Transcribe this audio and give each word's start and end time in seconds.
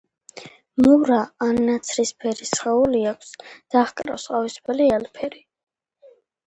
მურა 0.85 1.19
ან 1.49 1.59
ნაცრისფერი 1.67 2.49
სხეული 2.53 3.05
აქვს, 3.13 3.33
დაჰკრავს 3.77 4.27
ყავისფერი 4.35 4.91
ელფერი. 5.01 5.49